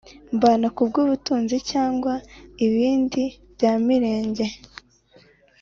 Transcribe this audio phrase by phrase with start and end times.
[0.35, 2.13] mbana kubwubutunzi cyangwa
[2.65, 4.45] ibindi byamirenge